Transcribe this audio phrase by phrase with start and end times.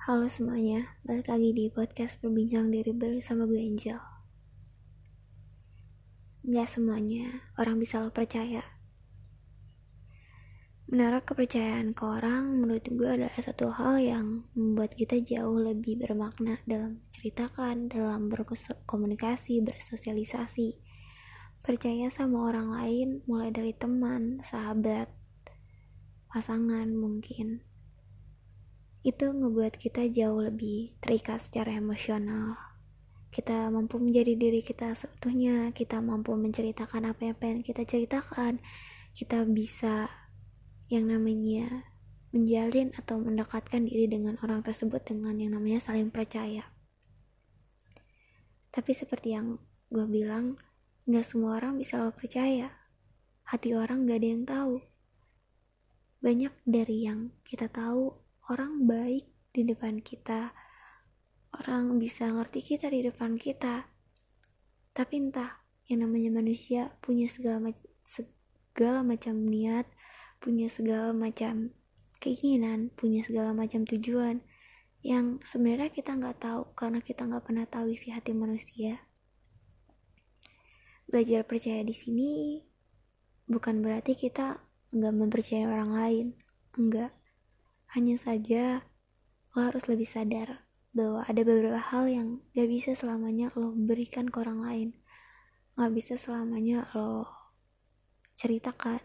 [0.00, 4.00] Halo semuanya, balik lagi di podcast Berbincang Diri bersama gue Angel.
[6.40, 8.64] Gak semuanya orang bisa lo percaya.
[10.88, 16.56] Menaruh kepercayaan ke orang menurut gue adalah satu hal yang membuat kita jauh lebih bermakna
[16.64, 20.80] dalam menceritakan, dalam berkomunikasi, bersosialisasi.
[21.60, 25.12] Percaya sama orang lain mulai dari teman, sahabat,
[26.32, 27.68] pasangan mungkin
[29.00, 32.56] itu ngebuat kita jauh lebih terikat secara emosional.
[33.32, 38.60] Kita mampu menjadi diri kita seutuhnya, kita mampu menceritakan apa yang pengen kita ceritakan,
[39.16, 40.10] kita bisa
[40.92, 41.86] yang namanya
[42.30, 46.68] menjalin atau mendekatkan diri dengan orang tersebut dengan yang namanya saling percaya.
[48.70, 49.58] Tapi seperti yang
[49.90, 50.60] gue bilang,
[51.08, 52.70] gak semua orang bisa lo percaya.
[53.48, 54.74] Hati orang gak ada yang tahu.
[56.20, 58.14] Banyak dari yang kita tahu
[58.48, 60.54] orang baik di depan kita,
[61.60, 63.90] orang bisa ngerti kita di depan kita.
[64.96, 69.84] Tapi entah, yang namanya manusia punya segala, mac segala macam niat,
[70.40, 71.74] punya segala macam
[72.22, 74.40] keinginan, punya segala macam tujuan
[75.00, 79.00] yang sebenarnya kita nggak tahu karena kita nggak pernah tahu isi hati manusia.
[81.08, 82.60] Belajar percaya di sini
[83.48, 84.60] bukan berarti kita
[84.92, 86.26] nggak mempercayai orang lain,
[86.76, 87.19] enggak
[87.90, 88.86] hanya saja
[89.50, 94.36] lo harus lebih sadar bahwa ada beberapa hal yang gak bisa selamanya lo berikan ke
[94.42, 94.88] orang lain.
[95.74, 97.26] Gak bisa selamanya lo
[98.38, 99.02] ceritakan.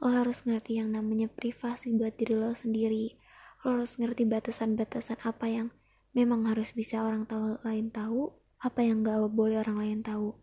[0.00, 3.20] Lo harus ngerti yang namanya privasi buat diri lo sendiri.
[3.64, 5.68] Lo harus ngerti batasan-batasan apa yang
[6.16, 8.32] memang harus bisa orang tahu lain tahu,
[8.64, 10.36] apa yang gak boleh orang lain tahu.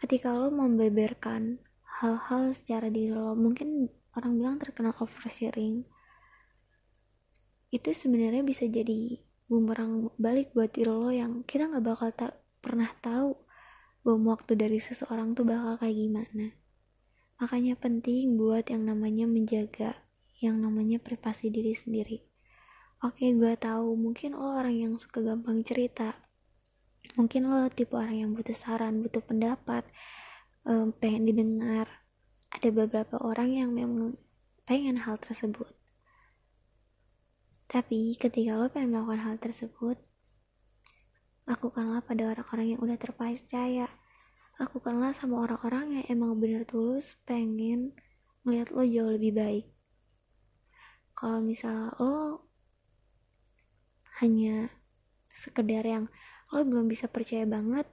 [0.00, 1.60] Ketika lo membeberkan
[2.00, 5.91] hal-hal secara diri lo, mungkin orang bilang terkenal oversharing
[7.72, 9.16] itu sebenarnya bisa jadi
[9.48, 13.32] bumerang balik buat diri lo yang kita nggak bakal tak pernah tahu
[14.04, 16.52] bom waktu dari seseorang tuh bakal kayak gimana.
[17.40, 19.96] Makanya penting buat yang namanya menjaga
[20.44, 22.20] yang namanya privasi diri sendiri.
[23.00, 26.12] Oke gue tahu mungkin lo orang yang suka gampang cerita.
[27.16, 29.88] Mungkin lo tipe orang yang butuh saran butuh pendapat
[30.68, 31.88] um, pengen didengar.
[32.52, 34.12] Ada beberapa orang yang memang
[34.68, 35.81] pengen hal tersebut
[37.72, 39.96] tapi ketika lo pengen melakukan hal tersebut,
[41.48, 43.88] lakukanlah pada orang-orang yang udah terpercaya.
[44.60, 47.96] Lakukanlah sama orang-orang yang emang bener tulus pengen
[48.44, 49.66] melihat lo jauh lebih baik.
[51.16, 52.44] Kalau misal lo
[54.20, 54.68] hanya
[55.24, 56.12] sekedar yang
[56.52, 57.88] lo belum bisa percaya banget,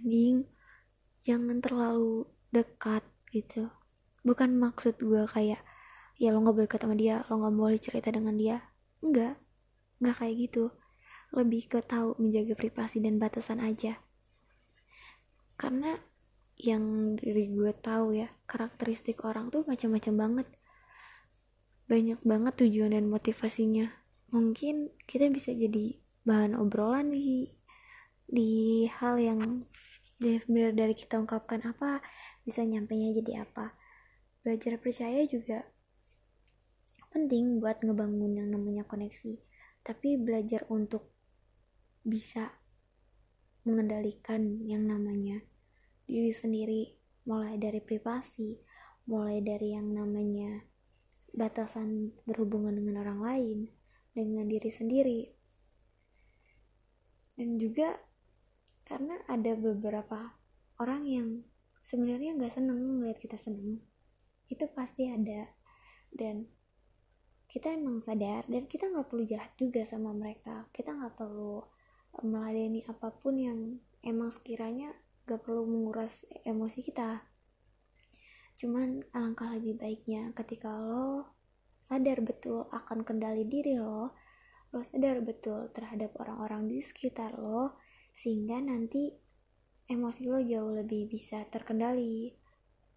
[0.00, 0.48] mending
[1.20, 3.68] jangan terlalu dekat gitu.
[4.24, 5.60] Bukan maksud gue kayak
[6.18, 8.62] ya lo nggak boleh ketemu dia lo nggak boleh cerita dengan dia.
[9.02, 9.38] Enggak
[9.98, 10.64] enggak kayak gitu.
[11.34, 13.98] Lebih ke tahu menjaga privasi dan batasan aja.
[15.56, 15.94] Karena
[16.60, 20.48] yang dari gue tahu ya karakteristik orang tuh macam-macam banget.
[21.90, 23.90] Banyak banget tujuan dan motivasinya.
[24.30, 27.50] Mungkin kita bisa jadi bahan obrolan di
[28.24, 29.40] di hal yang
[30.48, 32.00] benar dari kita ungkapkan apa
[32.46, 33.76] bisa nyampainya jadi apa.
[34.44, 35.64] Belajar percaya juga
[37.14, 39.38] penting buat ngebangun yang namanya koneksi.
[39.86, 41.14] Tapi belajar untuk
[42.02, 42.50] bisa
[43.62, 45.40] mengendalikan yang namanya
[46.04, 48.60] diri sendiri mulai dari privasi
[49.04, 50.64] mulai dari yang namanya
[51.36, 53.58] batasan berhubungan dengan orang lain
[54.16, 55.20] dengan diri sendiri.
[57.36, 57.92] Dan juga
[58.86, 60.38] karena ada beberapa
[60.80, 61.28] orang yang
[61.84, 63.82] sebenarnya nggak seneng melihat kita seneng
[64.48, 65.50] itu pasti ada.
[66.14, 66.46] Dan
[67.48, 70.66] kita emang sadar dan kita nggak perlu jahat juga sama mereka.
[70.74, 71.62] Kita nggak perlu
[72.20, 73.60] eh, meladeni apa pun yang
[74.04, 74.92] emang sekiranya
[75.24, 77.24] gak perlu menguras emosi kita.
[78.60, 81.24] Cuman alangkah lebih baiknya ketika lo
[81.80, 84.12] sadar betul akan kendali diri lo
[84.72, 87.76] lo sadar betul terhadap orang-orang di sekitar lo
[88.16, 89.12] sehingga nanti
[89.84, 92.32] emosi lo jauh lebih bisa terkendali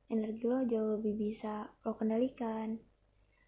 [0.08, 2.80] energi lo jauh lebih bisa lo kendalikan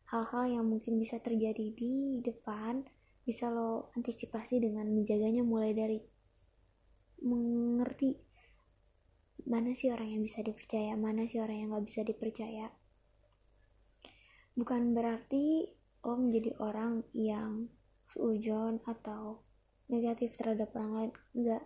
[0.09, 2.81] hal-hal yang mungkin bisa terjadi di depan
[3.23, 6.01] bisa lo antisipasi dengan menjaganya mulai dari
[7.21, 8.17] mengerti
[9.45, 12.73] mana sih orang yang bisa dipercaya mana sih orang yang gak bisa dipercaya.
[14.57, 15.69] Bukan berarti
[16.05, 17.69] lo menjadi orang yang
[18.09, 19.45] seujon atau
[19.89, 21.63] negatif terhadap orang lain enggak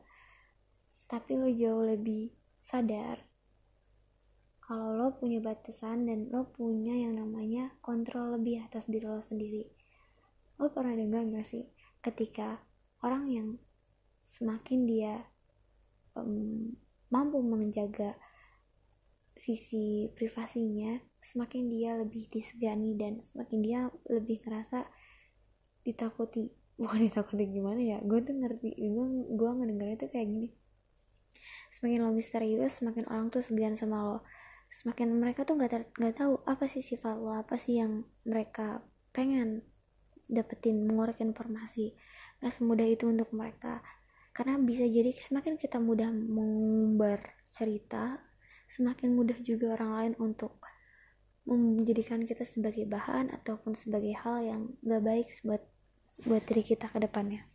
[1.07, 3.19] tapi lo jauh lebih sadar
[4.63, 9.68] kalau lo punya batasan dan lo punya yang namanya kontrol lebih atas diri lo sendiri.
[10.56, 11.68] Lo pernah dengar gak sih
[12.00, 12.63] ketika
[13.04, 13.50] orang yang
[14.24, 15.19] semakin dia
[16.15, 16.71] um,
[17.12, 18.15] mampu menjaga
[19.36, 24.88] sisi privasinya semakin dia lebih disegani dan semakin dia lebih ngerasa
[25.83, 26.48] ditakuti.
[26.80, 30.50] Bukan ditakuti gimana ya gue tuh ngerti gue gue ngedengarnya tuh kayak gini.
[31.68, 34.18] Semakin lo misterius semakin orang tuh segan sama lo
[34.73, 38.81] semakin mereka tuh nggak nggak tahu apa sih sifat lo apa sih yang mereka
[39.13, 39.61] pengen
[40.25, 41.93] dapetin mengorek informasi.
[42.41, 43.85] Nggak semudah itu untuk mereka.
[44.33, 47.21] Karena bisa jadi semakin kita mudah mengumbar
[47.53, 48.17] cerita
[48.73, 50.57] semakin mudah juga orang lain untuk
[51.45, 55.61] menjadikan kita sebagai bahan ataupun sebagai hal yang gak baik buat
[56.25, 57.45] buat diri kita ke depannya.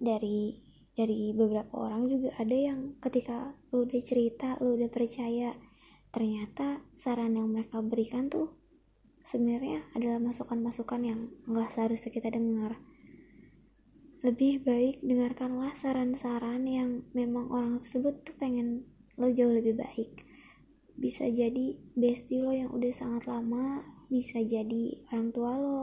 [0.00, 5.56] Dari dari beberapa orang juga ada yang ketika lu udah cerita lu udah percaya
[6.12, 8.62] ternyata saran yang mereka berikan tuh
[9.22, 12.78] sebenarnya adalah masukan-masukan yang nggak seharusnya kita dengar.
[14.22, 18.86] Lebih baik dengarkanlah saran-saran yang memang orang tersebut tuh pengen
[19.18, 20.26] lo jauh lebih baik.
[20.94, 25.82] Bisa jadi bestie lo yang udah sangat lama, bisa jadi orang tua lo,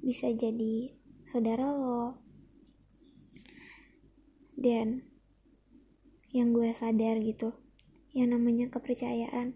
[0.00, 0.96] bisa jadi
[1.28, 2.23] saudara lo.
[4.54, 5.06] Dan
[6.34, 7.54] yang gue sadar gitu,
[8.14, 9.54] yang namanya kepercayaan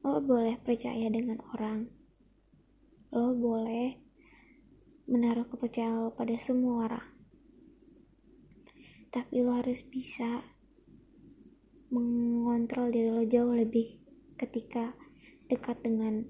[0.00, 1.90] lo boleh percaya dengan orang.
[3.12, 4.00] Lo boleh
[5.10, 7.06] menaruh kepercayaan lo pada semua orang.
[9.10, 10.46] Tapi lo harus bisa
[11.90, 13.98] mengontrol diri lo jauh lebih
[14.38, 14.94] ketika
[15.50, 16.22] dekat dengan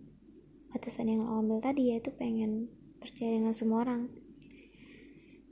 [0.72, 4.08] batasan yang lo ambil tadi yaitu pengen percaya dengan semua orang.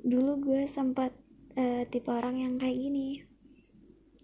[0.00, 1.12] Dulu gue sempat
[1.58, 3.26] uh, tipe orang yang kayak gini.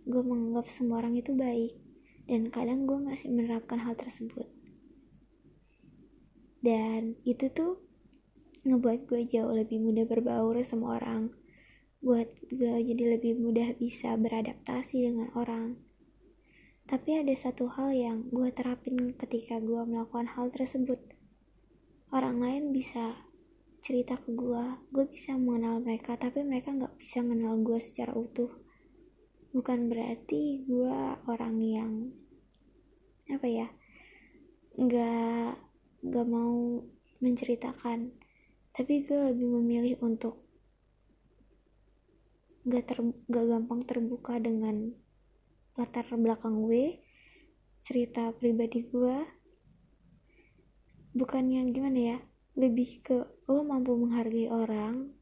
[0.06, 1.74] Gue menganggap semua orang itu baik
[2.30, 4.46] dan kadang gue masih menerapkan hal tersebut.
[6.64, 7.82] Dan itu tuh
[8.64, 11.28] ngebuat gue jauh lebih mudah berbaur sama orang
[12.04, 15.80] buat gue jadi lebih mudah bisa beradaptasi dengan orang.
[16.84, 21.00] Tapi ada satu hal yang gue terapin ketika gue melakukan hal tersebut.
[22.12, 23.24] Orang lain bisa
[23.84, 24.64] cerita ke gue
[24.96, 28.48] gue bisa mengenal mereka tapi mereka nggak bisa mengenal gue secara utuh.
[29.52, 30.96] Bukan berarti gue
[31.28, 31.92] orang yang
[33.28, 33.68] apa ya
[34.80, 35.60] nggak
[36.00, 36.80] nggak mau
[37.20, 38.08] menceritakan.
[38.72, 40.40] Tapi gue lebih memilih untuk
[42.64, 42.98] nggak ter
[43.28, 44.96] gak gampang terbuka dengan
[45.76, 46.96] latar belakang gue
[47.84, 49.20] cerita pribadi gue
[51.12, 52.18] bukannya gimana ya
[52.54, 55.14] lebih ke lo mampu menghargai orang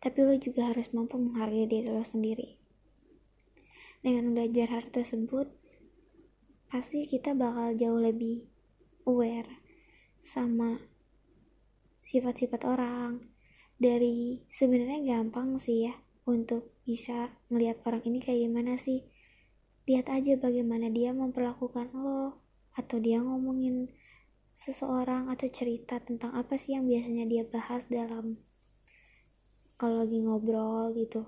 [0.00, 2.56] tapi lo juga harus mampu menghargai diri lo sendiri.
[4.00, 5.52] Dengan belajar hal tersebut
[6.72, 8.48] pasti kita bakal jauh lebih
[9.04, 9.60] aware
[10.24, 10.80] sama
[12.00, 13.28] sifat-sifat orang.
[13.76, 15.94] Dari sebenarnya gampang sih ya
[16.24, 19.04] untuk bisa melihat orang ini kayak gimana sih.
[19.84, 22.40] Lihat aja bagaimana dia memperlakukan lo
[22.72, 23.92] atau dia ngomongin
[24.60, 28.36] seseorang atau cerita tentang apa sih yang biasanya dia bahas dalam
[29.80, 31.24] kalau lagi ngobrol gitu.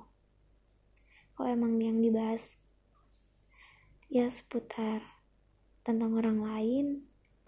[1.32, 2.60] Kok emang yang dibahas
[4.12, 5.00] ya seputar
[5.80, 6.86] tentang orang lain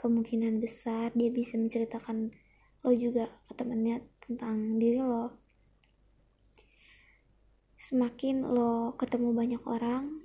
[0.01, 2.33] kemungkinan besar dia bisa menceritakan
[2.81, 5.37] lo juga ke temennya tentang diri lo.
[7.77, 10.25] Semakin lo ketemu banyak orang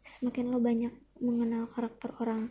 [0.00, 2.48] semakin lo banyak mengenal karakter orang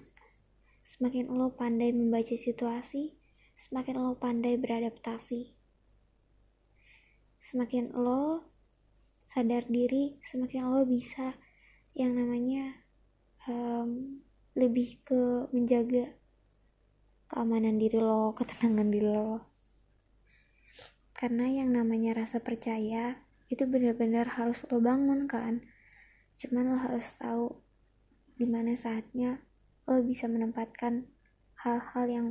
[0.83, 3.15] semakin lo pandai membaca situasi
[3.55, 5.55] semakin lo pandai beradaptasi
[7.39, 8.47] semakin lo
[9.27, 11.35] sadar diri semakin lo bisa
[11.97, 12.83] yang namanya
[13.47, 14.21] um,
[14.53, 16.13] lebih ke menjaga
[17.33, 19.41] keamanan diri lo, ketenangan diri lo.
[21.13, 25.65] Karena yang namanya rasa percaya itu benar-benar harus lo bangun kan.
[26.37, 27.57] Cuman lo harus tahu
[28.37, 29.41] di mana saatnya
[29.89, 31.09] lo bisa menempatkan
[31.59, 32.27] hal-hal yang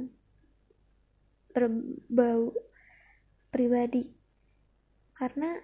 [1.53, 2.53] berbau
[3.53, 4.17] pribadi.
[5.13, 5.59] Karena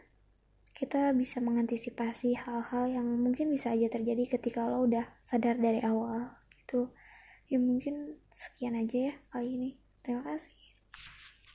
[0.76, 6.34] kita bisa mengantisipasi hal-hal yang mungkin bisa aja terjadi ketika lo udah sadar dari awal
[6.60, 6.92] gitu.
[7.48, 9.70] Ya mungkin sekian aja ya kali ini.
[10.04, 10.57] Terima kasih